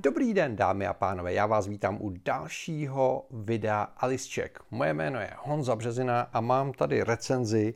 Dobrý 0.00 0.34
den, 0.34 0.56
dámy 0.56 0.86
a 0.86 0.92
pánové, 0.92 1.32
já 1.32 1.46
vás 1.46 1.66
vítám 1.66 1.98
u 2.00 2.10
dalšího 2.24 3.26
videa 3.30 3.82
Alice 3.82 4.28
Check. 4.34 4.58
Moje 4.70 4.94
jméno 4.94 5.20
je 5.20 5.30
Honza 5.38 5.76
Březina 5.76 6.20
a 6.20 6.40
mám 6.40 6.72
tady 6.72 7.02
recenzi, 7.02 7.74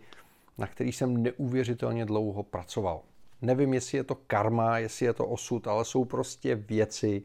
na 0.59 0.67
který 0.67 0.93
jsem 0.93 1.23
neuvěřitelně 1.23 2.07
dlouho 2.07 2.43
pracoval. 2.43 3.01
Nevím, 3.41 3.75
jestli 3.75 3.99
je 3.99 4.05
to 4.05 4.15
karma, 4.15 4.79
jestli 4.79 5.07
je 5.07 5.13
to 5.13 5.27
osud, 5.27 5.67
ale 5.67 5.85
jsou 5.85 6.05
prostě 6.05 6.55
věci, 6.55 7.23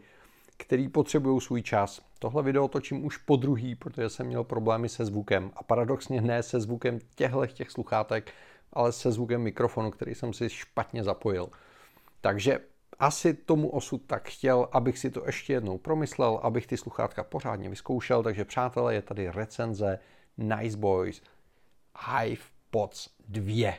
které 0.58 0.88
potřebují 0.92 1.42
svůj 1.42 1.62
čas. 1.62 2.02
Tohle 2.20 2.44
video 2.44 2.68
točím 2.68 3.06
už 3.06 3.18
po 3.18 3.36
druhý, 3.36 3.76
protože 3.76 4.10
jsem 4.10 4.28
měl 4.28 4.44
problémy 4.44 4.90
se 4.90 5.06
zvukem 5.06 5.52
a 5.56 5.64
paradoxně 5.64 6.22
ne 6.22 6.44
se 6.44 6.60
zvukem 6.60 7.00
těchto 7.16 7.48
těch 7.48 7.72
sluchátek, 7.72 8.32
ale 8.74 8.92
se 8.92 9.12
zvukem 9.12 9.42
mikrofonu, 9.42 9.92
který 9.92 10.16
jsem 10.16 10.34
si 10.34 10.50
špatně 10.50 11.04
zapojil. 11.04 11.50
Takže 12.22 12.60
asi 13.00 13.34
tomu 13.34 13.70
osud 13.70 14.02
tak 14.08 14.30
chtěl, 14.30 14.68
abych 14.72 15.00
si 15.00 15.12
to 15.12 15.26
ještě 15.26 15.54
jednou 15.54 15.78
promyslel, 15.78 16.40
abych 16.44 16.68
ty 16.68 16.78
sluchátka 16.78 17.24
pořádně 17.24 17.70
vyzkoušel, 17.70 18.24
takže 18.24 18.46
přátelé, 18.46 18.94
je 18.94 19.02
tady 19.02 19.30
recenze 19.30 20.00
Nice 20.38 20.78
Boys 20.78 21.22
Hive 22.16 22.42
Pods 22.72 23.10
2. 23.28 23.74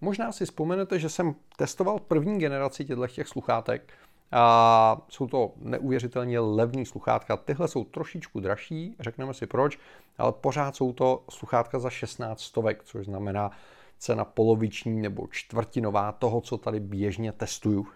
Možná 0.00 0.32
si 0.32 0.44
vzpomenete, 0.44 0.98
že 0.98 1.08
jsem 1.08 1.34
testoval 1.56 1.98
první 1.98 2.38
generaci 2.38 2.84
těchto 2.84 3.06
těch 3.06 3.28
sluchátek 3.28 3.92
a 4.32 5.06
jsou 5.08 5.26
to 5.26 5.52
neuvěřitelně 5.56 6.40
levný 6.40 6.86
sluchátka. 6.86 7.36
Tyhle 7.36 7.68
jsou 7.68 7.84
trošičku 7.84 8.40
dražší, 8.40 8.96
řekneme 9.00 9.34
si 9.34 9.46
proč, 9.46 9.78
ale 10.18 10.32
pořád 10.32 10.76
jsou 10.76 10.92
to 10.92 11.24
sluchátka 11.30 11.78
za 11.78 11.90
16 11.90 12.40
stovek, 12.40 12.84
což 12.84 13.06
znamená 13.06 13.50
cena 13.98 14.24
poloviční 14.24 15.02
nebo 15.02 15.26
čtvrtinová 15.30 16.12
toho, 16.12 16.40
co 16.40 16.58
tady 16.58 16.80
běžně 16.80 17.32
testuju. 17.32 17.86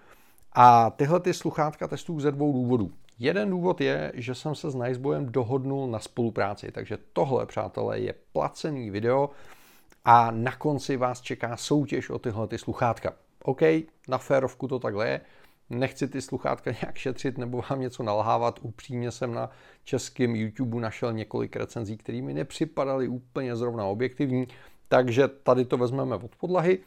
A 0.53 0.91
tyhle 0.91 1.21
ty 1.21 1.35
sluchátka 1.35 1.89
testuju 1.89 2.21
ze 2.21 2.33
dvou 2.33 2.53
důvodů. 2.53 2.93
Jeden 3.19 3.51
důvod 3.51 3.81
je, 3.81 4.13
že 4.15 4.35
jsem 4.35 4.55
se 4.55 4.71
s 4.71 4.75
Niceboyem 4.75 5.27
dohodnul 5.27 5.91
na 5.91 5.99
spolupráci, 5.99 6.73
takže 6.73 6.99
tohle, 7.13 7.47
přátelé, 7.47 8.01
je 8.01 8.15
placený 8.33 8.91
video 8.91 9.31
a 10.05 10.31
na 10.31 10.57
konci 10.57 10.97
vás 10.97 11.21
čeká 11.21 11.57
soutěž 11.57 12.11
o 12.11 12.19
tyhle 12.19 12.49
ty 12.49 12.59
sluchátka. 12.59 13.13
OK, 13.43 13.61
na 14.09 14.19
férovku 14.19 14.69
to 14.69 14.79
takhle 14.79 15.09
je, 15.09 15.21
nechci 15.71 16.09
ty 16.09 16.23
sluchátka 16.23 16.71
nějak 16.83 16.97
šetřit 16.97 17.39
nebo 17.39 17.63
vám 17.71 17.81
něco 17.81 18.03
nalhávat. 18.03 18.59
Upřímně 18.63 19.11
jsem 19.11 19.35
na 19.35 19.51
českém 19.85 20.37
YouTube 20.37 20.81
našel 20.81 21.13
několik 21.13 21.57
recenzí, 21.57 21.97
které 21.97 22.23
mi 22.23 22.35
nepřipadaly 22.35 23.09
úplně 23.09 23.57
zrovna 23.57 23.85
objektivní, 23.85 24.49
takže 24.89 25.29
tady 25.29 25.65
to 25.65 25.77
vezmeme 25.77 26.15
od 26.15 26.37
podlahy. 26.37 26.79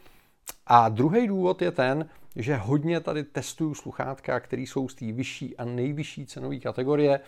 A 0.67 0.89
druhý 0.89 1.27
důvod 1.27 1.61
je 1.61 1.71
ten, 1.71 2.09
že 2.35 2.55
hodně 2.55 2.99
tady 2.99 3.23
testuju 3.23 3.73
sluchátka, 3.73 4.39
které 4.39 4.61
jsou 4.61 4.87
z 4.87 4.95
té 4.95 5.11
vyšší 5.11 5.57
a 5.57 5.65
nejvyšší 5.65 6.25
cenové 6.25 6.59
kategorie 6.59 7.19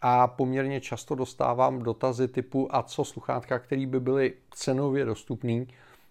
a 0.00 0.26
poměrně 0.26 0.80
často 0.80 1.14
dostávám 1.14 1.82
dotazy 1.82 2.28
typu 2.28 2.76
a 2.76 2.82
co 2.82 3.04
sluchátka, 3.04 3.58
které 3.58 3.86
by 3.86 4.00
byly 4.00 4.34
cenově 4.50 5.04
dostupné. 5.04 5.64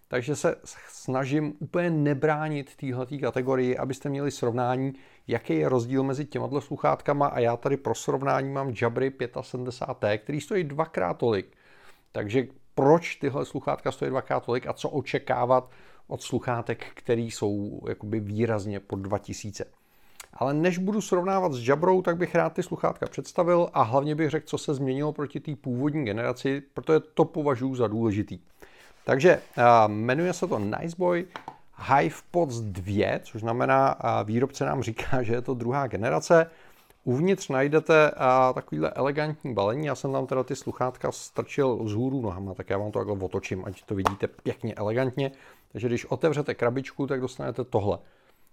Takže 0.08 0.36
se 0.36 0.56
snažím 0.88 1.54
úplně 1.58 1.90
nebránit 1.90 2.76
téhle 2.76 3.06
kategorii, 3.20 3.76
abyste 3.76 4.08
měli 4.08 4.30
srovnání, 4.30 4.92
jaký 5.26 5.54
je 5.54 5.68
rozdíl 5.68 6.02
mezi 6.02 6.24
těma 6.24 6.60
sluchátkama 6.60 7.26
a 7.26 7.38
já 7.38 7.56
tady 7.56 7.76
pro 7.76 7.94
srovnání 7.94 8.52
mám 8.52 8.74
Jabry 8.82 9.10
75T, 9.10 10.18
který 10.18 10.40
stojí 10.40 10.64
dvakrát 10.64 11.14
tolik. 11.14 11.56
Takže 12.12 12.46
proč 12.74 13.16
tyhle 13.16 13.44
sluchátka 13.44 13.92
stojí 13.92 14.10
dvakrát 14.10 14.44
tolik 14.44 14.66
a 14.66 14.72
co 14.72 14.88
očekávat 14.88 15.70
od 16.08 16.22
sluchátek, 16.22 16.86
které 16.94 17.20
jsou 17.20 17.80
jakoby 17.88 18.20
výrazně 18.20 18.80
pod 18.80 18.96
2000. 18.96 19.64
Ale 20.34 20.54
než 20.54 20.78
budu 20.78 21.00
srovnávat 21.00 21.52
s 21.52 21.68
Jabrou, 21.68 22.02
tak 22.02 22.16
bych 22.16 22.34
rád 22.34 22.52
ty 22.52 22.62
sluchátka 22.62 23.06
představil 23.06 23.68
a 23.72 23.82
hlavně 23.82 24.14
bych 24.14 24.30
řekl, 24.30 24.46
co 24.46 24.58
se 24.58 24.74
změnilo 24.74 25.12
proti 25.12 25.40
té 25.40 25.56
původní 25.56 26.04
generaci, 26.04 26.62
protože 26.74 27.00
to 27.00 27.24
považuji 27.24 27.74
za 27.74 27.86
důležitý. 27.86 28.38
Takže 29.04 29.40
uh, 29.58 29.64
jmenuje 29.92 30.32
se 30.32 30.46
to 30.46 30.58
Niceboy 30.58 31.26
HivePods 31.76 32.60
2, 32.60 33.18
což 33.22 33.40
znamená, 33.40 34.04
uh, 34.04 34.26
výrobce 34.26 34.64
nám 34.64 34.82
říká, 34.82 35.22
že 35.22 35.34
je 35.34 35.42
to 35.42 35.54
druhá 35.54 35.86
generace. 35.86 36.50
Uvnitř 37.04 37.48
najdete 37.48 38.10
uh, 38.10 38.54
takovýhle 38.54 38.90
elegantní 38.90 39.54
balení. 39.54 39.86
Já 39.86 39.94
jsem 39.94 40.12
tam 40.12 40.26
teda 40.26 40.42
ty 40.42 40.56
sluchátka 40.56 41.12
strčil 41.12 41.88
z 41.88 41.92
hůru 41.92 42.22
nohama, 42.22 42.54
tak 42.54 42.70
já 42.70 42.78
vám 42.78 42.92
to 42.92 42.98
takhle 42.98 43.18
otočím, 43.20 43.64
ať 43.64 43.82
to 43.82 43.94
vidíte 43.94 44.26
pěkně 44.26 44.74
elegantně. 44.74 45.30
Takže 45.72 45.88
když 45.88 46.04
otevřete 46.04 46.54
krabičku, 46.54 47.06
tak 47.06 47.20
dostanete 47.20 47.64
tohle. 47.64 47.98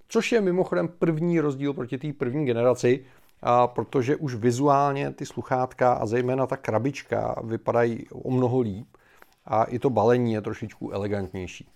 Což 0.08 0.32
je 0.32 0.42
mimochodem 0.42 0.88
první 0.88 1.40
rozdíl 1.40 1.74
proti 1.74 1.98
té 1.98 2.14
první 2.14 2.46
generaci, 2.46 3.06
a 3.42 3.68
protože 3.68 4.16
už 4.16 4.36
vizuálně 4.36 5.12
ty 5.12 5.26
sluchátka 5.26 5.94
a 5.94 6.06
zejména 6.06 6.48
ta 6.48 6.58
krabička 6.58 7.36
vypadají 7.44 8.08
o 8.10 8.32
mnoho 8.32 8.60
líp 8.60 8.88
a 9.46 9.64
i 9.64 9.80
to 9.80 9.90
balení 9.90 10.34
je 10.34 10.42
trošičku 10.42 10.92
elegantnější. 10.92 11.70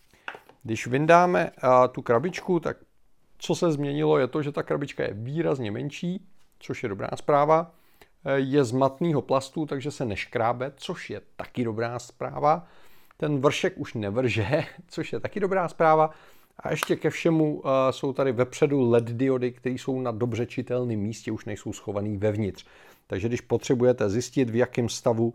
Když 0.63 0.87
vyndáme 0.87 1.51
tu 1.91 2.01
krabičku, 2.01 2.59
tak 2.59 2.77
co 3.37 3.55
se 3.55 3.71
změnilo 3.71 4.17
je 4.17 4.27
to, 4.27 4.41
že 4.41 4.51
ta 4.51 4.63
krabička 4.63 5.03
je 5.03 5.13
výrazně 5.13 5.71
menší, 5.71 6.27
což 6.59 6.83
je 6.83 6.89
dobrá 6.89 7.09
zpráva. 7.15 7.71
Je 8.35 8.63
z 8.63 8.71
matného 8.71 9.21
plastu, 9.21 9.65
takže 9.65 9.91
se 9.91 10.05
neškrábe, 10.05 10.71
což 10.75 11.09
je 11.09 11.21
taky 11.35 11.63
dobrá 11.63 11.99
zpráva. 11.99 12.67
Ten 13.19 13.39
vršek 13.41 13.73
už 13.77 13.93
nevrže, 13.93 14.63
což 14.87 15.13
je 15.13 15.19
taky 15.19 15.39
dobrá 15.39 15.67
zpráva. 15.67 16.09
A 16.59 16.71
ještě 16.71 16.95
ke 16.95 17.09
všemu 17.09 17.53
uh, 17.53 17.69
jsou 17.91 18.13
tady 18.13 18.31
vepředu 18.31 18.89
LED 18.89 19.03
diody, 19.03 19.51
které 19.51 19.75
jsou 19.75 20.01
na 20.01 20.11
dobře 20.11 20.45
čitelném 20.45 20.99
místě, 20.99 21.31
už 21.31 21.45
nejsou 21.45 21.73
schovaný 21.73 22.17
vevnitř. 22.17 22.65
Takže 23.07 23.27
když 23.27 23.41
potřebujete 23.41 24.09
zjistit, 24.09 24.49
v 24.49 24.55
jakém 24.55 24.89
stavu 24.89 25.27
uh, 25.27 25.33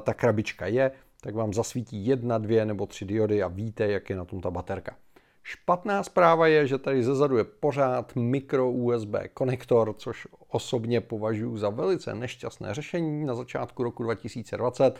ta 0.00 0.14
krabička 0.14 0.66
je, 0.66 0.90
tak 1.20 1.34
vám 1.34 1.54
zasvítí 1.54 2.06
jedna, 2.06 2.38
dvě 2.38 2.66
nebo 2.66 2.86
tři 2.86 3.04
diody 3.04 3.42
a 3.42 3.48
víte, 3.48 3.86
jak 3.86 4.10
je 4.10 4.16
na 4.16 4.24
tom 4.24 4.40
ta 4.40 4.50
baterka. 4.50 4.96
Špatná 5.42 6.02
zpráva 6.02 6.46
je, 6.46 6.66
že 6.66 6.78
tady 6.78 7.02
zezadu 7.02 7.36
je 7.36 7.44
pořád 7.44 8.16
mikro 8.16 8.70
USB 8.70 9.14
konektor, 9.34 9.94
což 9.98 10.26
osobně 10.48 11.00
považuji 11.00 11.56
za 11.56 11.70
velice 11.70 12.14
nešťastné 12.14 12.74
řešení 12.74 13.24
na 13.24 13.34
začátku 13.34 13.82
roku 13.82 14.02
2020 14.02 14.98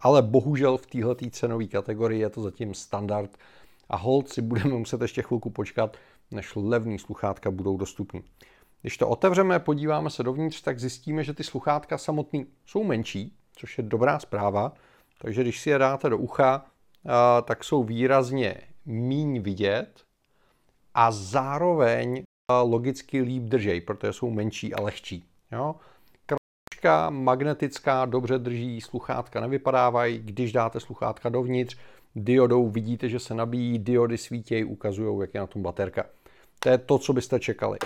ale 0.00 0.22
bohužel 0.22 0.76
v 0.76 0.86
této 0.86 1.30
cenové 1.30 1.66
kategorii 1.66 2.20
je 2.20 2.30
to 2.30 2.42
zatím 2.42 2.74
standard 2.74 3.36
a 3.88 3.96
hold 3.96 4.28
si 4.28 4.42
budeme 4.42 4.74
muset 4.74 5.00
ještě 5.00 5.22
chvilku 5.22 5.50
počkat, 5.50 5.96
než 6.30 6.52
levní 6.56 6.98
sluchátka 6.98 7.50
budou 7.50 7.76
dostupný. 7.76 8.22
Když 8.82 8.96
to 8.96 9.08
otevřeme, 9.08 9.58
podíváme 9.58 10.10
se 10.10 10.22
dovnitř, 10.22 10.60
tak 10.62 10.80
zjistíme, 10.80 11.24
že 11.24 11.34
ty 11.34 11.44
sluchátka 11.44 11.98
samotný 11.98 12.46
jsou 12.66 12.84
menší, 12.84 13.36
což 13.56 13.78
je 13.78 13.84
dobrá 13.84 14.18
zpráva. 14.18 14.72
Takže 15.18 15.42
když 15.42 15.60
si 15.60 15.70
je 15.70 15.78
dáte 15.78 16.10
do 16.10 16.18
ucha, 16.18 16.66
tak 17.44 17.64
jsou 17.64 17.84
výrazně 17.84 18.56
míň 18.86 19.42
vidět 19.42 20.04
a 20.94 21.12
zároveň 21.12 22.22
logicky 22.64 23.22
líp 23.22 23.42
držej, 23.42 23.80
protože 23.80 24.12
jsou 24.12 24.30
menší 24.30 24.74
a 24.74 24.82
lehčí. 24.82 25.24
Jo? 25.52 25.74
Krabička 26.80 27.10
magnetická, 27.10 28.04
dobře 28.04 28.38
drží, 28.38 28.80
sluchátka 28.80 29.40
nevypadávají, 29.40 30.18
když 30.18 30.52
dáte 30.52 30.80
sluchátka 30.80 31.28
dovnitř, 31.28 31.76
diodou 32.14 32.68
vidíte, 32.68 33.08
že 33.08 33.18
se 33.18 33.34
nabíjí, 33.34 33.78
diody 33.78 34.18
svítějí, 34.18 34.64
ukazují, 34.64 35.20
jak 35.20 35.34
je 35.34 35.40
na 35.40 35.46
tom 35.46 35.62
baterka. 35.62 36.04
To 36.58 36.68
je 36.68 36.78
to, 36.78 36.98
co 36.98 37.12
byste 37.12 37.40
čekali. 37.40 37.78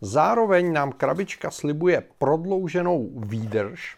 Zároveň 0.00 0.72
nám 0.72 0.92
krabička 0.92 1.50
slibuje 1.50 2.02
prodlouženou 2.18 3.10
výdrž. 3.16 3.96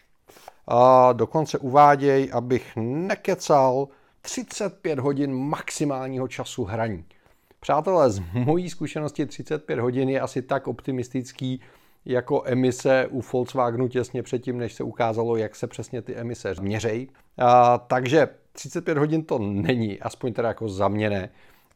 A 0.67 1.13
dokonce 1.13 1.57
uváděj, 1.57 2.29
abych 2.33 2.71
nekecal, 2.75 3.87
35 4.21 4.99
hodin 4.99 5.33
maximálního 5.33 6.27
času 6.27 6.63
hraní. 6.63 7.05
Přátelé, 7.59 8.09
z 8.09 8.21
mojí 8.33 8.69
zkušenosti 8.69 9.25
35 9.25 9.79
hodin 9.79 10.09
je 10.09 10.21
asi 10.21 10.41
tak 10.41 10.67
optimistický, 10.67 11.61
jako 12.09 12.43
emise 12.45 13.07
u 13.09 13.21
Volkswagenu 13.21 13.87
těsně 13.87 14.23
předtím, 14.23 14.57
než 14.57 14.73
se 14.73 14.83
ukázalo, 14.83 15.35
jak 15.35 15.55
se 15.55 15.67
přesně 15.67 16.01
ty 16.01 16.15
emise 16.15 16.53
měřejí. 16.61 17.09
Takže 17.87 18.27
35 18.51 18.97
hodin 18.97 19.23
to 19.23 19.39
není, 19.39 19.99
aspoň 19.99 20.33
teda 20.33 20.47
jako 20.47 20.69
za 20.69 20.87
mě 20.87 21.09
ne, 21.09 21.29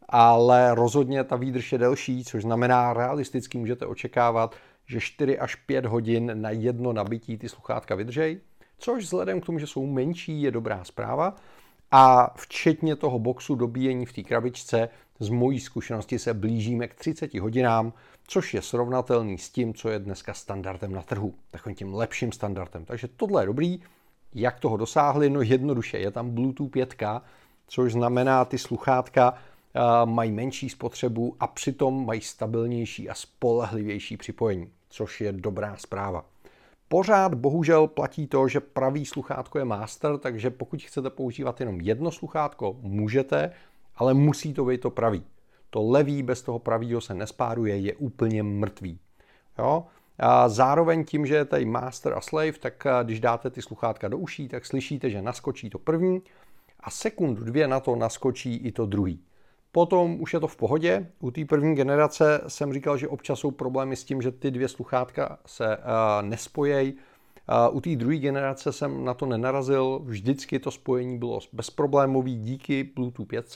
ale 0.09 0.75
rozhodně 0.75 1.23
ta 1.23 1.35
výdrž 1.35 1.71
je 1.71 1.77
delší, 1.77 2.23
což 2.23 2.41
znamená 2.41 2.93
realisticky 2.93 3.57
můžete 3.57 3.85
očekávat, 3.85 4.55
že 4.85 4.99
4 4.99 5.39
až 5.39 5.55
5 5.55 5.85
hodin 5.85 6.31
na 6.33 6.49
jedno 6.49 6.93
nabití 6.93 7.37
ty 7.37 7.49
sluchátka 7.49 7.95
vydržej, 7.95 8.39
což 8.77 9.03
vzhledem 9.03 9.41
k 9.41 9.45
tomu, 9.45 9.59
že 9.59 9.67
jsou 9.67 9.85
menší, 9.85 10.41
je 10.41 10.51
dobrá 10.51 10.83
zpráva. 10.83 11.35
A 11.91 12.33
včetně 12.37 12.95
toho 12.95 13.19
boxu 13.19 13.55
dobíjení 13.55 14.05
v 14.05 14.13
té 14.13 14.23
krabičce, 14.23 14.89
z 15.19 15.29
mojí 15.29 15.59
zkušenosti 15.59 16.19
se 16.19 16.33
blížíme 16.33 16.87
k 16.87 16.93
30 16.93 17.33
hodinám, 17.33 17.93
což 18.27 18.53
je 18.53 18.61
srovnatelný 18.61 19.37
s 19.37 19.49
tím, 19.49 19.73
co 19.73 19.89
je 19.89 19.99
dneska 19.99 20.33
standardem 20.33 20.91
na 20.91 21.01
trhu, 21.01 21.33
takovým 21.51 21.75
tím 21.75 21.93
lepším 21.93 22.31
standardem. 22.31 22.85
Takže 22.85 23.07
tohle 23.07 23.41
je 23.41 23.45
dobrý. 23.45 23.79
Jak 24.35 24.59
toho 24.59 24.77
dosáhli? 24.77 25.29
No 25.29 25.41
jednoduše, 25.41 25.97
je 25.97 26.11
tam 26.11 26.31
Bluetooth 26.31 26.71
5, 26.71 27.03
což 27.67 27.93
znamená, 27.93 28.45
ty 28.45 28.57
sluchátka 28.57 29.33
mají 30.05 30.31
menší 30.31 30.69
spotřebu 30.69 31.35
a 31.39 31.47
přitom 31.47 32.05
mají 32.05 32.21
stabilnější 32.21 33.09
a 33.09 33.13
spolehlivější 33.13 34.17
připojení. 34.17 34.69
což 34.93 35.21
je 35.21 35.31
dobrá 35.31 35.77
zpráva. 35.77 36.25
Pořád 36.87 37.33
bohužel 37.33 37.87
platí 37.87 38.27
to, 38.27 38.47
že 38.47 38.59
pravý 38.59 39.05
sluchátko 39.05 39.59
je 39.59 39.65
master, 39.65 40.17
takže 40.17 40.49
pokud 40.49 40.81
chcete 40.81 41.09
používat 41.09 41.59
jenom 41.59 41.81
jedno 41.81 42.11
sluchátko, 42.11 42.77
můžete, 42.81 43.51
ale 43.95 44.13
musí 44.13 44.53
to 44.53 44.65
být 44.65 44.81
to 44.81 44.89
pravý. 44.89 45.23
To 45.69 45.83
levý 45.83 46.23
bez 46.23 46.41
toho 46.41 46.59
pravýho 46.59 47.01
se 47.01 47.13
nespáruje, 47.13 47.77
je 47.77 47.95
úplně 47.95 48.43
mrtvý. 48.43 48.99
Jo? 49.59 49.85
A 50.19 50.49
zároveň 50.49 51.05
tím, 51.05 51.25
že 51.25 51.35
je 51.35 51.45
tady 51.45 51.65
master 51.65 52.13
a 52.13 52.21
slave, 52.21 52.51
tak 52.51 52.87
když 53.03 53.19
dáte 53.19 53.49
ty 53.49 53.61
sluchátka 53.61 54.07
do 54.07 54.17
uší, 54.17 54.47
tak 54.47 54.65
slyšíte, 54.65 55.09
že 55.09 55.21
naskočí 55.21 55.69
to 55.69 55.79
první 55.79 56.21
a 56.79 56.89
sekundu, 56.89 57.43
dvě 57.43 57.67
na 57.67 57.79
to 57.79 57.95
naskočí 57.95 58.55
i 58.55 58.71
to 58.71 58.85
druhý. 58.85 59.23
Potom 59.71 60.21
už 60.21 60.33
je 60.33 60.39
to 60.39 60.47
v 60.47 60.55
pohodě. 60.55 61.07
U 61.19 61.31
té 61.31 61.45
první 61.45 61.75
generace 61.75 62.41
jsem 62.47 62.73
říkal, 62.73 62.97
že 62.97 63.07
občas 63.07 63.39
jsou 63.39 63.51
problémy 63.51 63.95
s 63.95 64.03
tím, 64.03 64.21
že 64.21 64.31
ty 64.31 64.51
dvě 64.51 64.67
sluchátka 64.67 65.39
se 65.45 65.77
uh, 65.77 65.83
nespojejí. 66.21 66.93
U 67.71 67.81
té 67.81 67.95
druhé 67.95 68.17
generace 68.17 68.71
jsem 68.71 69.05
na 69.05 69.13
to 69.13 69.25
nenarazil. 69.25 69.99
Vždycky 70.03 70.59
to 70.59 70.71
spojení 70.71 71.17
bylo 71.17 71.39
bezproblémové 71.53 72.29
díky 72.29 72.83
Bluetooth 72.83 73.27
5. 73.27 73.55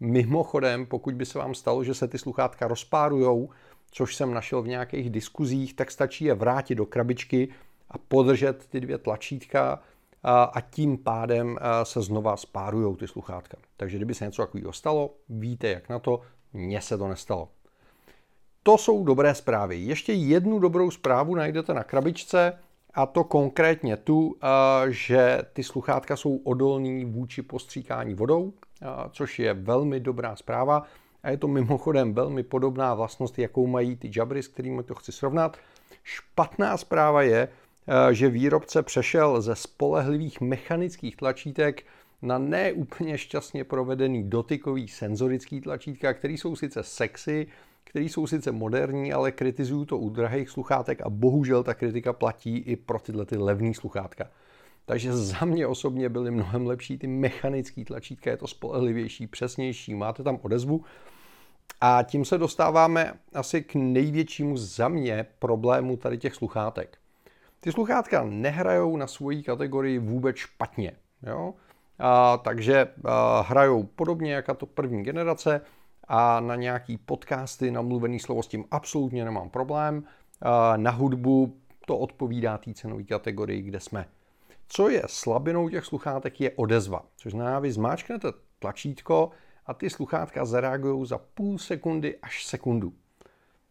Mimochodem, 0.00 0.86
pokud 0.86 1.14
by 1.14 1.26
se 1.26 1.38
vám 1.38 1.54
stalo, 1.54 1.84
že 1.84 1.94
se 1.94 2.08
ty 2.08 2.18
sluchátka 2.18 2.68
rozpárujou, 2.68 3.50
což 3.90 4.16
jsem 4.16 4.34
našel 4.34 4.62
v 4.62 4.68
nějakých 4.68 5.10
diskuzích, 5.10 5.74
tak 5.74 5.90
stačí 5.90 6.24
je 6.24 6.34
vrátit 6.34 6.74
do 6.74 6.86
krabičky 6.86 7.48
a 7.90 7.98
podržet 7.98 8.66
ty 8.66 8.80
dvě 8.80 8.98
tlačítka 8.98 9.82
a 10.24 10.60
tím 10.70 10.98
pádem 10.98 11.58
se 11.82 12.02
znova 12.02 12.36
spárují 12.36 12.96
ty 12.96 13.08
sluchátka. 13.08 13.56
Takže 13.76 13.96
kdyby 13.96 14.14
se 14.14 14.24
něco 14.24 14.42
takového 14.42 14.72
stalo, 14.72 15.14
víte 15.28 15.68
jak 15.68 15.88
na 15.88 15.98
to, 15.98 16.20
mně 16.52 16.80
se 16.80 16.98
to 16.98 17.08
nestalo. 17.08 17.48
To 18.62 18.78
jsou 18.78 19.04
dobré 19.04 19.34
zprávy. 19.34 19.76
Ještě 19.76 20.12
jednu 20.12 20.58
dobrou 20.58 20.90
zprávu 20.90 21.34
najdete 21.34 21.74
na 21.74 21.84
krabičce 21.84 22.58
a 22.94 23.06
to 23.06 23.24
konkrétně 23.24 23.96
tu, 23.96 24.36
že 24.88 25.38
ty 25.52 25.62
sluchátka 25.62 26.16
jsou 26.16 26.36
odolní 26.36 27.04
vůči 27.04 27.42
postříkání 27.42 28.14
vodou, 28.14 28.52
což 29.10 29.38
je 29.38 29.54
velmi 29.54 30.00
dobrá 30.00 30.36
zpráva 30.36 30.82
a 31.22 31.30
je 31.30 31.36
to 31.36 31.48
mimochodem 31.48 32.14
velmi 32.14 32.42
podobná 32.42 32.94
vlastnost, 32.94 33.38
jakou 33.38 33.66
mají 33.66 33.96
ty 33.96 34.10
Jabry, 34.16 34.42
s 34.42 34.48
kterými 34.48 34.82
to 34.82 34.94
chci 34.94 35.12
srovnat. 35.12 35.56
Špatná 36.02 36.76
zpráva 36.76 37.22
je, 37.22 37.48
Eh, 37.88 38.14
že 38.14 38.28
výrobce 38.28 38.82
přešel 38.82 39.40
ze 39.40 39.56
spolehlivých 39.56 40.40
mechanických 40.40 41.16
tlačítek 41.16 41.84
na 42.22 42.38
neúplně 42.38 43.18
šťastně 43.18 43.64
provedený 43.64 44.30
dotykový 44.30 44.88
senzorický 44.88 45.60
tlačítka, 45.60 46.14
který 46.14 46.38
jsou 46.38 46.56
sice 46.56 46.82
sexy, 46.82 47.46
který 47.94 48.08
jsou 48.08 48.26
sice 48.26 48.52
moderní, 48.52 49.12
ale 49.12 49.32
kritizují 49.32 49.86
to 49.86 49.98
u 49.98 50.10
drahých 50.10 50.50
sluchátek 50.50 51.00
a 51.00 51.10
bohužel 51.10 51.62
ta 51.62 51.74
kritika 51.74 52.12
platí 52.12 52.58
i 52.58 52.76
pro 52.76 52.98
tyhle 52.98 53.26
ty 53.26 53.36
levný 53.36 53.74
sluchátka. 53.74 54.30
Takže 54.84 55.16
za 55.16 55.44
mě 55.44 55.66
osobně 55.66 56.08
byly 56.08 56.30
mnohem 56.30 56.66
lepší 56.66 56.98
ty 56.98 57.06
mechanické 57.06 57.84
tlačítka, 57.84 58.30
je 58.30 58.36
to 58.36 58.46
spolehlivější, 58.46 59.26
přesnější, 59.26 59.94
máte 59.94 60.22
tam 60.22 60.38
odezvu. 60.42 60.84
A 61.80 62.02
tím 62.02 62.24
se 62.24 62.38
dostáváme 62.38 63.14
asi 63.34 63.62
k 63.62 63.74
největšímu 63.74 64.56
za 64.56 64.88
mě 64.88 65.26
problému 65.38 65.96
tady 65.96 66.18
těch 66.18 66.34
sluchátek. 66.34 66.98
Ty 67.60 67.72
sluchátka 67.72 68.24
nehrajou 68.24 68.96
na 68.96 69.06
svoji 69.06 69.42
kategorii 69.42 69.98
vůbec 69.98 70.36
špatně. 70.36 70.92
Jo? 71.26 71.54
A, 71.98 72.36
takže 72.36 72.88
a, 73.04 73.40
hrajou 73.40 73.82
podobně 73.82 74.32
jako 74.32 74.54
to 74.54 74.66
první 74.66 75.02
generace 75.02 75.60
a 76.08 76.40
na 76.40 76.54
nějaký 76.54 76.98
podcasty, 76.98 77.70
na 77.70 77.82
mluvený 77.82 78.20
slovo 78.20 78.42
s 78.42 78.48
tím 78.48 78.64
absolutně 78.70 79.24
nemám 79.24 79.50
problém. 79.50 80.04
Na 80.76 80.90
hudbu 80.90 81.56
to 81.86 81.98
odpovídá 81.98 82.58
té 82.58 82.74
cenové 82.74 83.02
kategorii, 83.02 83.62
kde 83.62 83.80
jsme. 83.80 84.06
Co 84.68 84.88
je 84.88 85.02
slabinou 85.06 85.68
těch 85.68 85.84
sluchátek 85.84 86.40
je 86.40 86.50
odezva, 86.50 87.04
což 87.16 87.32
znamená, 87.32 87.58
vy 87.58 87.72
zmáčknete 87.72 88.28
tlačítko 88.58 89.30
a 89.66 89.74
ty 89.74 89.90
sluchátka 89.90 90.44
zareagují 90.44 91.06
za 91.06 91.18
půl 91.18 91.58
sekundy 91.58 92.18
až 92.22 92.46
sekundu. 92.46 92.92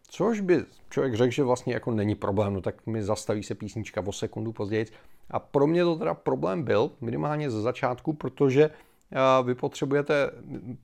Což 0.07 0.39
by 0.39 0.65
člověk 0.89 1.13
řekl, 1.13 1.31
že 1.31 1.43
vlastně 1.43 1.73
jako 1.73 1.91
není 1.91 2.15
problém, 2.15 2.53
no 2.53 2.61
tak 2.61 2.87
mi 2.87 3.03
zastaví 3.03 3.43
se 3.43 3.55
písnička 3.55 4.03
o 4.05 4.11
sekundu 4.11 4.51
později. 4.51 4.85
A 5.31 5.39
pro 5.39 5.67
mě 5.67 5.83
to 5.83 5.95
teda 5.95 6.13
problém 6.13 6.63
byl, 6.63 6.91
minimálně 7.01 7.51
ze 7.51 7.61
začátku, 7.61 8.13
protože 8.13 8.69
vy 9.43 9.55
potřebujete 9.55 10.31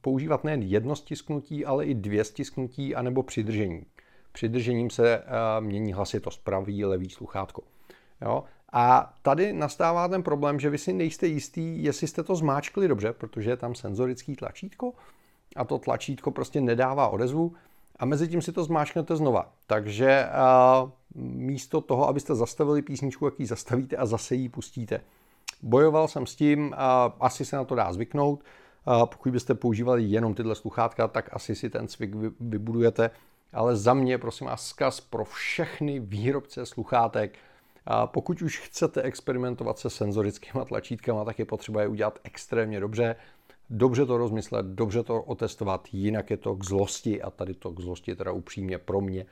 používat 0.02 0.44
nejen 0.44 0.62
jedno 0.62 0.96
stisknutí, 0.96 1.66
ale 1.66 1.86
i 1.86 1.94
dvě 1.94 2.24
stisknutí 2.24 2.96
anebo 2.96 3.24
přidržení. 3.24 3.86
Přidržením 4.32 4.90
se 4.90 5.24
mění 5.60 5.94
hlasitost, 5.94 6.44
pravý, 6.44 6.86
levý 6.86 7.10
sluchátko. 7.10 7.62
Jo? 8.22 8.44
A 8.74 9.14
tady 9.22 9.54
nastává 9.54 10.08
ten 10.08 10.24
problém, 10.24 10.60
že 10.60 10.70
vy 10.70 10.78
si 10.78 10.94
nejste 10.94 11.28
jistý, 11.28 11.84
jestli 11.84 12.08
jste 12.08 12.24
to 12.24 12.36
zmáčkli 12.36 12.88
dobře, 12.88 13.14
protože 13.14 13.50
je 13.50 13.58
tam 13.58 13.76
senzorický 13.76 14.36
tlačítko 14.36 14.94
a 15.56 15.66
to 15.66 15.80
tlačítko 15.80 16.32
prostě 16.32 16.62
nedává 16.62 17.08
odezvu, 17.08 17.56
a 18.00 18.06
mezi 18.06 18.28
tím 18.28 18.42
si 18.42 18.52
to 18.52 18.64
zmáčknete 18.64 19.16
znova. 19.16 19.54
Takže 19.68 20.26
uh, 20.84 20.90
místo 21.24 21.82
toho, 21.82 22.10
abyste 22.10 22.36
zastavili 22.36 22.82
písničku, 22.82 23.26
jak 23.26 23.40
ji 23.40 23.46
zastavíte 23.46 23.96
a 23.96 24.06
zase 24.06 24.36
ji 24.36 24.50
pustíte. 24.50 25.02
Bojoval 25.62 26.08
jsem 26.08 26.26
s 26.26 26.36
tím, 26.36 26.76
asi 27.20 27.46
se 27.46 27.56
na 27.56 27.64
to 27.64 27.76
dá 27.76 27.94
zvyknout. 27.94 28.44
Pokud 29.06 29.32
byste 29.32 29.56
používali 29.56 30.04
jenom 30.04 30.34
tyhle 30.34 30.56
sluchátka, 30.56 31.08
tak 31.08 31.30
asi 31.34 31.56
si 31.56 31.70
ten 31.70 31.88
cvik 31.88 32.16
vy, 32.16 32.32
vybudujete. 32.40 33.12
Ale 33.54 33.76
za 33.76 33.94
mě, 33.94 34.18
prosím 34.18 34.48
vás, 34.48 34.68
zkaz 34.68 35.02
pro 35.02 35.26
všechny 35.26 36.00
výrobce 36.00 36.66
sluchátek. 36.66 37.38
Pokud 38.06 38.42
už 38.42 38.60
chcete 38.60 39.02
experimentovat 39.02 39.80
se 39.80 39.90
senzorickými 39.90 40.66
tlačítkama, 40.68 41.26
tak 41.26 41.40
je 41.40 41.46
potřeba 41.46 41.82
je 41.82 41.88
udělat 41.88 42.20
extrémně 42.24 42.80
dobře 42.80 43.16
dobře 43.70 44.06
to 44.06 44.18
rozmyslet, 44.18 44.66
dobře 44.66 45.04
to 45.04 45.22
otestovat, 45.22 45.88
jinak 45.92 46.30
je 46.30 46.38
to 46.38 46.56
k 46.56 46.66
zlosti 46.66 47.22
a 47.22 47.30
tady 47.30 47.54
to 47.54 47.72
k 47.72 47.80
zlosti 47.80 48.16
teda 48.16 48.32
upřímně 48.32 48.78
pro 48.78 49.02
mě 49.02 49.26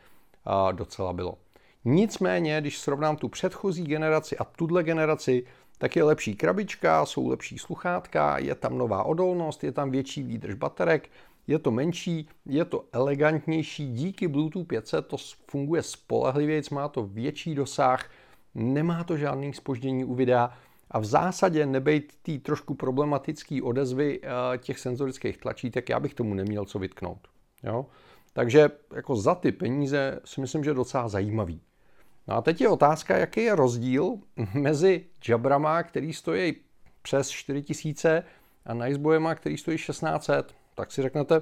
docela 0.71 1.13
bylo. 1.13 1.37
Nicméně, 1.85 2.61
když 2.61 2.79
srovnám 2.79 3.17
tu 3.17 3.29
předchozí 3.29 3.83
generaci 3.83 4.37
a 4.37 4.43
tuhle 4.43 4.83
generaci, 4.83 5.43
tak 5.77 5.95
je 5.95 6.03
lepší 6.03 6.35
krabička, 6.35 7.05
jsou 7.05 7.27
lepší 7.27 7.57
sluchátka, 7.57 8.37
je 8.37 8.55
tam 8.55 8.77
nová 8.77 9.03
odolnost, 9.03 9.63
je 9.63 9.71
tam 9.71 9.91
větší 9.91 10.23
výdrž 10.23 10.53
baterek, 10.53 11.09
je 11.47 11.59
to 11.59 11.71
menší, 11.71 12.29
je 12.45 12.65
to 12.65 12.85
elegantnější, 12.91 13.93
díky 13.93 14.27
Bluetooth 14.27 14.67
500 14.67 15.07
to 15.07 15.17
funguje 15.51 15.83
spolehlivěji, 15.83 16.63
má 16.71 16.87
to 16.87 17.03
větší 17.03 17.55
dosah, 17.55 18.09
nemá 18.55 19.03
to 19.03 19.17
žádný 19.17 19.53
spoždění 19.53 20.05
u 20.05 20.13
videa, 20.13 20.53
a 20.91 20.99
v 20.99 21.05
zásadě 21.05 21.65
nebejt 21.65 22.13
tý 22.21 22.39
trošku 22.39 22.75
problematický 22.75 23.61
odezvy 23.61 24.19
eh, 24.23 24.57
těch 24.57 24.79
senzorických 24.79 25.37
tlačítek, 25.37 25.89
já 25.89 25.99
bych 25.99 26.13
tomu 26.13 26.33
neměl 26.33 26.65
co 26.65 26.79
vytknout. 26.79 27.27
Jo? 27.63 27.85
Takže 28.33 28.69
jako 28.95 29.15
za 29.15 29.35
ty 29.35 29.51
peníze 29.51 30.19
si 30.25 30.41
myslím, 30.41 30.63
že 30.63 30.69
je 30.69 30.73
docela 30.73 31.07
zajímavý. 31.07 31.61
No 32.27 32.35
a 32.35 32.41
teď 32.41 32.61
je 32.61 32.69
otázka, 32.69 33.17
jaký 33.17 33.41
je 33.43 33.55
rozdíl 33.55 34.15
mezi 34.53 35.05
Jabrama, 35.29 35.83
který 35.83 36.13
stojí 36.13 36.55
přes 37.01 37.29
4000 37.29 38.23
a 38.65 38.73
Niceboyema, 38.73 39.35
který 39.35 39.57
stojí 39.57 39.77
1600. 39.77 40.55
Tak 40.75 40.91
si 40.91 41.01
řeknete, 41.01 41.41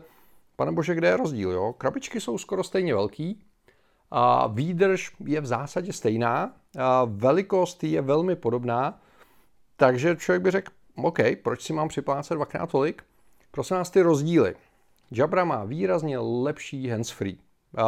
pane 0.56 0.72
bože, 0.72 0.96
kde 0.96 1.08
je 1.08 1.18
rozdíl? 1.18 1.51
Jo? 1.51 1.74
Krabičky 1.74 2.22
jsou 2.22 2.38
skoro 2.38 2.63
stejně 2.63 2.94
velký, 2.94 3.42
a 4.12 4.48
výdrž 4.48 5.12
je 5.25 5.42
v 5.42 5.46
zásadě 5.46 5.94
stejná, 5.94 6.54
a 6.80 7.06
velikost 7.06 7.84
je 7.84 8.01
velmi 8.01 8.36
podobná, 8.36 9.01
takže 9.77 10.15
člověk 10.15 10.42
by 10.44 10.51
řekl, 10.51 10.72
OK, 10.96 11.20
proč 11.44 11.62
si 11.62 11.74
mám 11.74 11.88
připlácet 11.88 12.36
dvakrát 12.36 12.72
tolik? 12.72 13.04
Prosím 13.51 13.77
nás 13.77 13.89
ty 13.89 14.01
rozdíly. 14.01 14.56
Jabra 15.12 15.46
má 15.46 15.63
výrazně 15.63 16.20
lepší 16.20 16.89
handsfree. 16.89 17.38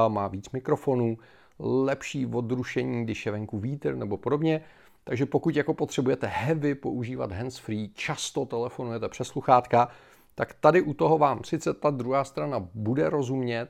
Má 0.08 0.28
víc 0.28 0.50
mikrofonů, 0.50 1.18
lepší 1.60 2.26
odrušení, 2.26 3.04
když 3.04 3.26
je 3.26 3.32
venku 3.32 3.60
vítr 3.60 3.96
nebo 3.96 4.18
podobně. 4.18 4.62
Takže 5.04 5.26
pokud 5.26 5.56
jako 5.56 5.74
potřebujete 5.74 6.28
heavy 6.28 6.76
používat 6.76 7.32
handsfree, 7.32 7.90
často 7.94 8.46
telefonujete 8.46 9.10
přes 9.10 9.28
sluchátka, 9.28 9.88
tak 10.36 10.54
tady 10.54 10.82
u 10.82 10.94
toho 10.94 11.18
vám 11.18 11.44
sice 11.44 11.74
ta 11.74 11.90
druhá 11.90 12.24
strana 12.24 12.68
bude 12.74 13.10
rozumět, 13.10 13.68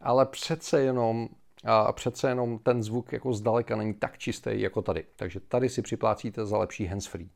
ale 0.00 0.26
přece 0.26 0.80
jenom, 0.80 1.28
a 1.64 1.92
přece 1.92 2.28
jenom 2.28 2.58
ten 2.58 2.82
zvuk 2.82 3.12
jako 3.12 3.32
zdaleka 3.32 3.76
není 3.76 3.94
tak 3.94 4.18
čistý 4.18 4.50
jako 4.54 4.82
tady. 4.82 5.04
Takže 5.16 5.40
tady 5.40 5.68
si 5.68 5.82
připlácíte 5.82 6.46
za 6.46 6.58
lepší 6.58 6.86
handsfree. 6.86 7.28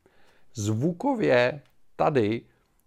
Zvukově 0.55 1.61
tady 1.97 2.43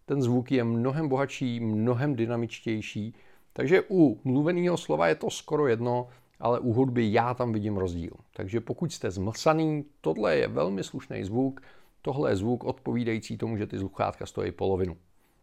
ten 0.05 0.21
zvuk 0.21 0.51
je 0.51 0.63
mnohem 0.63 1.07
bohatší, 1.07 1.59
mnohem 1.59 2.15
dynamičtější, 2.15 3.15
takže 3.53 3.83
u 3.89 4.21
mluveného 4.23 4.77
slova 4.77 5.07
je 5.07 5.15
to 5.15 5.29
skoro 5.29 5.67
jedno, 5.67 6.07
ale 6.39 6.59
u 6.59 6.73
hudby 6.73 7.13
já 7.13 7.33
tam 7.33 7.53
vidím 7.53 7.77
rozdíl. 7.77 8.13
Takže 8.33 8.61
pokud 8.61 8.93
jste 8.93 9.11
zmlsaný, 9.11 9.85
tohle 10.01 10.35
je 10.35 10.47
velmi 10.47 10.83
slušný 10.83 11.23
zvuk, 11.23 11.61
tohle 12.01 12.31
je 12.31 12.35
zvuk 12.35 12.63
odpovídající 12.63 13.37
tomu, 13.37 13.57
že 13.57 13.67
ty 13.67 13.79
sluchátka 13.79 14.25
stojí 14.25 14.51
polovinu. 14.51 14.97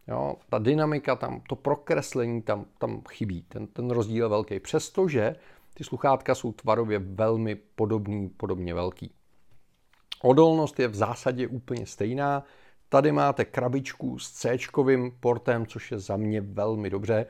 Jo, 0.07 0.35
ta 0.49 0.59
dynamika 0.59 1.15
tam, 1.15 1.41
to 1.49 1.55
prokreslení 1.55 2.41
tam, 2.41 2.65
tam 2.77 3.01
chybí, 3.09 3.41
ten, 3.41 3.67
ten 3.67 3.89
rozdíl 3.89 4.25
je 4.25 4.29
velký. 4.29 4.59
Přestože 4.59 5.35
Ty 5.77 5.83
sluchátka 5.83 6.35
jsou 6.35 6.51
tvarově 6.51 6.99
velmi 6.99 7.55
podobný, 7.55 8.29
podobně 8.29 8.73
velký. 8.73 9.11
Odolnost 10.23 10.79
je 10.79 10.87
v 10.87 10.95
zásadě 10.95 11.47
úplně 11.47 11.85
stejná. 11.85 12.43
Tady 12.89 13.11
máte 13.11 13.45
krabičku 13.45 14.19
s 14.19 14.31
C 14.31 14.57
portem, 15.19 15.65
což 15.65 15.91
je 15.91 15.99
za 15.99 16.17
mě 16.17 16.41
velmi 16.41 16.89
dobře. 16.89 17.25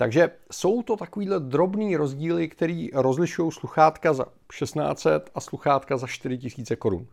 Takže 0.00 0.30
jsou 0.52 0.82
to 0.82 0.96
takovýhle 0.96 1.40
drobný 1.40 1.96
rozdíly, 1.96 2.48
který 2.48 2.90
rozlišují 2.94 3.52
sluchátka 3.52 4.12
za 4.12 4.24
1600 4.58 5.30
a 5.34 5.40
sluchátka 5.40 5.96
za 5.96 6.06
4000 6.06 6.76
korun. 6.76 7.06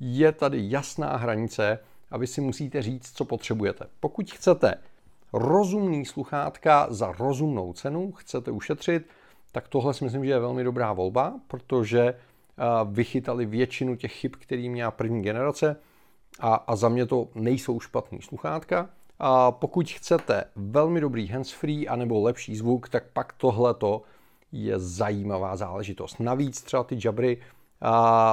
Je 0.00 0.32
tady 0.32 0.70
jasná 0.70 1.16
hranice 1.16 1.78
a 2.10 2.18
vy 2.18 2.26
si 2.26 2.40
musíte 2.40 2.82
říct, 2.82 3.12
co 3.12 3.24
potřebujete. 3.24 3.86
Pokud 4.00 4.30
chcete 4.30 4.74
rozumný 5.32 6.04
sluchátka 6.04 6.86
za 6.90 7.12
rozumnou 7.12 7.72
cenu, 7.72 8.12
chcete 8.12 8.50
ušetřit, 8.50 9.06
tak 9.52 9.68
tohle 9.68 9.94
si 9.94 10.04
myslím, 10.04 10.24
že 10.24 10.30
je 10.30 10.38
velmi 10.38 10.64
dobrá 10.64 10.92
volba, 10.92 11.40
protože 11.48 12.14
vychytali 12.90 13.46
většinu 13.46 13.96
těch 13.96 14.12
chyb, 14.12 14.32
který 14.38 14.68
měla 14.68 14.90
první 14.90 15.22
generace 15.22 15.76
a, 16.40 16.54
a 16.54 16.76
za 16.76 16.88
mě 16.88 17.06
to 17.06 17.28
nejsou 17.34 17.80
špatný 17.80 18.22
sluchátka. 18.22 18.90
A 19.18 19.52
pokud 19.52 19.90
chcete 19.90 20.44
velmi 20.56 21.00
dobrý 21.00 21.28
handsfree 21.28 21.88
anebo 21.88 22.22
lepší 22.22 22.56
zvuk, 22.56 22.88
tak 22.88 23.04
pak 23.12 23.32
tohleto 23.32 24.02
je 24.52 24.78
zajímavá 24.78 25.56
záležitost. 25.56 26.20
Navíc 26.20 26.62
třeba 26.62 26.84
ty 26.84 26.98
jabry 27.04 27.38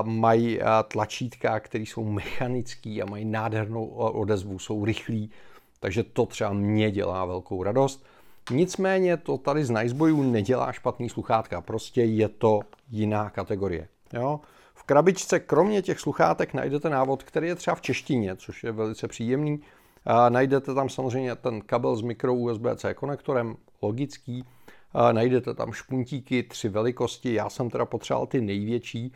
mají 0.03 0.59
tlačítka, 0.87 1.59
které 1.59 1.83
jsou 1.83 2.03
mechanické 2.03 3.01
a 3.01 3.09
mají 3.09 3.25
nádhernou 3.25 3.87
odezvu, 3.87 4.59
jsou 4.59 4.85
rychlí, 4.85 5.31
takže 5.79 6.03
to 6.03 6.25
třeba 6.25 6.53
mě 6.53 6.91
dělá 6.91 7.25
velkou 7.25 7.63
radost. 7.63 8.05
Nicméně 8.51 9.17
to 9.17 9.37
tady 9.37 9.65
z 9.65 9.69
Niceboyů 9.69 10.23
nedělá 10.23 10.71
špatný 10.71 11.09
sluchátka, 11.09 11.61
prostě 11.61 12.03
je 12.03 12.29
to 12.29 12.59
jiná 12.89 13.29
kategorie. 13.29 13.87
Jo? 14.13 14.39
V 14.73 14.83
krabičce 14.83 15.39
kromě 15.39 15.81
těch 15.81 15.99
sluchátek 15.99 16.53
najdete 16.53 16.89
návod, 16.89 17.23
který 17.23 17.47
je 17.47 17.55
třeba 17.55 17.75
v 17.75 17.81
češtině, 17.81 18.35
což 18.35 18.63
je 18.63 18.71
velice 18.71 19.07
příjemný. 19.07 19.59
A 20.05 20.29
najdete 20.29 20.73
tam 20.73 20.89
samozřejmě 20.89 21.35
ten 21.35 21.61
kabel 21.61 21.95
s 21.95 22.01
mikro 22.01 22.35
USB-C 22.35 22.93
konektorem, 22.93 23.55
logický. 23.81 24.45
A 24.93 25.11
najdete 25.11 25.53
tam 25.53 25.71
špuntíky, 25.71 26.43
tři 26.43 26.69
velikosti, 26.69 27.33
já 27.33 27.49
jsem 27.49 27.69
teda 27.69 27.85
potřeboval 27.85 28.27
ty 28.27 28.41
největší. 28.41 29.13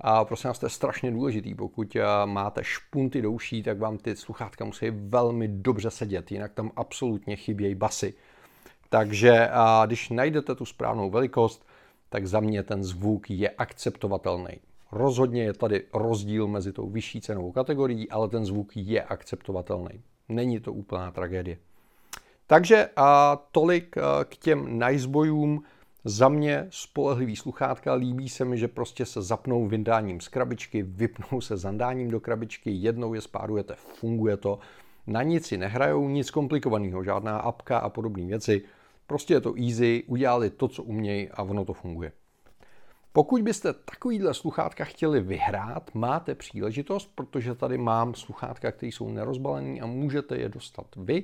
A 0.00 0.24
prosím 0.24 0.48
vás, 0.48 0.58
to 0.58 0.66
je 0.66 0.70
strašně 0.70 1.10
důležitý. 1.10 1.54
Pokud 1.54 1.96
máte 2.24 2.64
špunty 2.64 3.22
do 3.22 3.30
uší, 3.30 3.62
tak 3.62 3.78
vám 3.78 3.98
ty 3.98 4.16
sluchátka 4.16 4.64
musí 4.64 4.90
velmi 4.90 5.48
dobře 5.48 5.90
sedět, 5.90 6.32
jinak 6.32 6.52
tam 6.52 6.70
absolutně 6.76 7.36
chybějí 7.36 7.74
basy. 7.74 8.14
Takže 8.88 9.48
a 9.52 9.86
když 9.86 10.08
najdete 10.10 10.54
tu 10.54 10.64
správnou 10.64 11.10
velikost, 11.10 11.66
tak 12.08 12.26
za 12.26 12.40
mě 12.40 12.62
ten 12.62 12.84
zvuk 12.84 13.30
je 13.30 13.50
akceptovatelný. 13.50 14.60
Rozhodně 14.92 15.42
je 15.42 15.52
tady 15.52 15.84
rozdíl 15.92 16.46
mezi 16.46 16.72
tou 16.72 16.90
vyšší 16.90 17.20
cenovou 17.20 17.52
kategorií, 17.52 18.10
ale 18.10 18.28
ten 18.28 18.44
zvuk 18.44 18.76
je 18.76 19.02
akceptovatelný. 19.02 20.02
Není 20.30 20.60
to 20.60 20.72
úplná 20.72 21.10
tragédie. 21.10 21.58
Takže 22.46 22.88
a 22.96 23.36
tolik 23.52 23.96
k 24.24 24.36
těm 24.36 24.80
nicebojům. 24.80 25.62
Za 26.04 26.28
mě 26.28 26.66
spolehlivý 26.70 27.36
sluchátka, 27.36 27.94
líbí 27.94 28.28
se 28.28 28.44
mi, 28.44 28.58
že 28.58 28.68
prostě 28.68 29.06
se 29.06 29.22
zapnou 29.22 29.66
vyndáním 29.66 30.20
z 30.20 30.28
krabičky, 30.28 30.82
vypnou 30.82 31.40
se 31.40 31.56
zandáním 31.56 32.10
do 32.10 32.20
krabičky, 32.20 32.70
jednou 32.70 33.14
je 33.14 33.20
spárujete, 33.20 33.74
funguje 33.76 34.36
to. 34.36 34.58
Na 35.06 35.22
nic 35.22 35.46
si 35.46 35.58
nehrajou, 35.58 36.08
nic 36.08 36.30
komplikovaného, 36.30 37.04
žádná 37.04 37.38
apka 37.38 37.78
a 37.78 37.88
podobné 37.88 38.26
věci. 38.26 38.62
Prostě 39.06 39.34
je 39.34 39.40
to 39.40 39.54
easy, 39.58 40.04
udělali 40.06 40.50
to, 40.50 40.68
co 40.68 40.82
umějí 40.82 41.28
a 41.28 41.42
ono 41.42 41.64
to 41.64 41.72
funguje. 41.72 42.12
Pokud 43.12 43.42
byste 43.42 43.72
takovýhle 43.72 44.34
sluchátka 44.34 44.84
chtěli 44.84 45.20
vyhrát, 45.20 45.94
máte 45.94 46.34
příležitost, 46.34 47.10
protože 47.14 47.54
tady 47.54 47.78
mám 47.78 48.14
sluchátka, 48.14 48.72
které 48.72 48.92
jsou 48.92 49.08
nerozbalené 49.08 49.80
a 49.80 49.86
můžete 49.86 50.36
je 50.36 50.48
dostat 50.48 50.86
vy. 50.96 51.22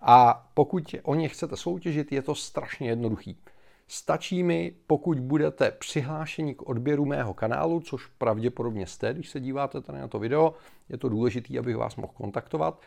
A 0.00 0.48
pokud 0.54 0.94
o 1.02 1.14
ně 1.14 1.28
chcete 1.28 1.56
soutěžit, 1.56 2.12
je 2.12 2.22
to 2.22 2.34
strašně 2.34 2.88
jednoduchý. 2.88 3.38
Stačí 3.88 4.42
mi, 4.42 4.74
pokud 4.86 5.20
budete 5.20 5.70
přihlášeni 5.70 6.54
k 6.54 6.62
odběru 6.62 7.04
mého 7.04 7.34
kanálu, 7.34 7.80
což 7.80 8.06
pravděpodobně 8.06 8.86
jste, 8.86 9.14
když 9.14 9.28
se 9.28 9.40
díváte 9.40 9.80
tady 9.80 9.98
na 9.98 10.08
to 10.08 10.18
video, 10.18 10.54
je 10.88 10.98
to 10.98 11.08
důležité, 11.08 11.58
abych 11.58 11.76
vás 11.76 11.96
mohl 11.96 12.12
kontaktovat. 12.16 12.80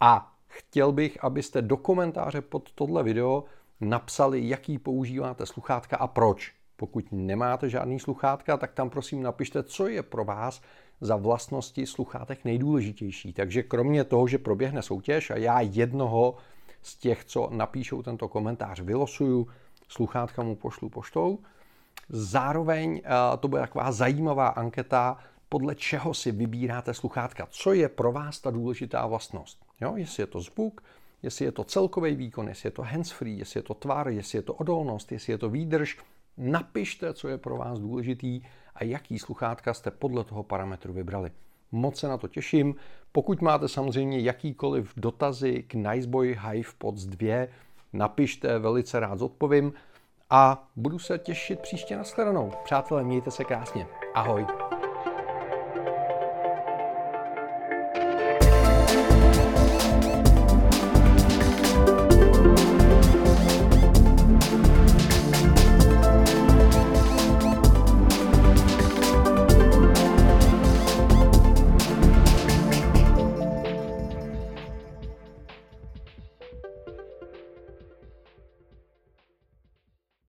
A 0.00 0.34
chtěl 0.46 0.92
bych, 0.92 1.24
abyste 1.24 1.62
do 1.62 1.76
komentáře 1.76 2.40
pod 2.40 2.72
tohle 2.72 3.02
video 3.02 3.44
napsali, 3.80 4.48
jaký 4.48 4.78
používáte 4.78 5.46
sluchátka 5.46 5.96
a 5.96 6.06
proč. 6.06 6.61
Pokud 6.82 7.04
nemáte 7.12 7.68
žádný 7.68 8.00
sluchátka, 8.00 8.56
tak 8.56 8.72
tam 8.72 8.90
prosím 8.90 9.22
napište, 9.22 9.62
co 9.62 9.88
je 9.88 10.02
pro 10.02 10.24
vás 10.24 10.62
za 11.00 11.16
vlastnosti 11.16 11.86
sluchátek 11.86 12.44
nejdůležitější. 12.44 13.32
Takže 13.32 13.62
kromě 13.62 14.04
toho, 14.04 14.28
že 14.28 14.38
proběhne 14.38 14.82
soutěž 14.82 15.30
a 15.30 15.36
já 15.36 15.60
jednoho 15.60 16.36
z 16.82 16.96
těch, 16.96 17.24
co 17.24 17.48
napíšou 17.52 18.02
tento 18.02 18.28
komentář, 18.28 18.80
vylosuju, 18.80 19.48
sluchátka 19.88 20.42
mu 20.42 20.56
pošlu 20.56 20.88
poštou. 20.88 21.38
Zároveň 22.08 23.02
eh, 23.04 23.36
to 23.36 23.48
bude 23.48 23.62
taková 23.62 23.92
zajímavá 23.92 24.48
anketa, 24.48 25.18
podle 25.48 25.74
čeho 25.74 26.14
si 26.14 26.32
vybíráte 26.32 26.94
sluchátka. 26.94 27.46
Co 27.50 27.72
je 27.72 27.88
pro 27.88 28.12
vás 28.12 28.40
ta 28.40 28.50
důležitá 28.50 29.06
vlastnost? 29.06 29.58
Jo, 29.80 29.96
jestli 29.96 30.22
je 30.22 30.26
to 30.26 30.40
zvuk, 30.40 30.82
jestli 31.22 31.44
je 31.44 31.52
to 31.52 31.64
celkový 31.64 32.16
výkon, 32.16 32.48
jestli 32.48 32.66
je 32.66 32.70
to 32.70 32.82
handsfree, 32.82 33.38
jestli 33.38 33.58
je 33.58 33.62
to 33.62 33.74
tvar, 33.74 34.08
jestli 34.08 34.38
je 34.38 34.42
to 34.42 34.54
odolnost, 34.54 35.12
jestli 35.12 35.32
je 35.32 35.38
to 35.38 35.50
výdrž. 35.50 35.98
Napište, 36.36 37.14
co 37.14 37.28
je 37.28 37.38
pro 37.38 37.56
vás 37.56 37.78
důležitý 37.78 38.40
a 38.74 38.84
jaký 38.84 39.18
sluchátka 39.18 39.74
jste 39.74 39.90
podle 39.90 40.24
toho 40.24 40.42
parametru 40.42 40.92
vybrali. 40.92 41.30
Moc 41.72 41.98
se 41.98 42.08
na 42.08 42.18
to 42.18 42.28
těším. 42.28 42.74
Pokud 43.12 43.42
máte 43.42 43.68
samozřejmě 43.68 44.20
jakýkoliv 44.20 44.92
dotazy 44.96 45.62
k 45.62 45.74
Niceboy 45.74 46.38
Hive 46.50 46.70
Pods 46.78 47.04
2, 47.04 47.46
napište, 47.92 48.58
velice 48.58 49.00
rád 49.00 49.18
zodpovím 49.18 49.72
a 50.30 50.68
budu 50.76 50.98
se 50.98 51.18
těšit 51.18 51.60
příště 51.60 51.96
na 51.96 52.04
shledanou. 52.04 52.52
Přátelé, 52.64 53.04
mějte 53.04 53.30
se 53.30 53.44
krásně. 53.44 53.86
Ahoj. 54.14 54.46